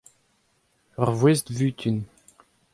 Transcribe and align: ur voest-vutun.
ur 1.01 1.09
voest-vutun. 1.19 1.97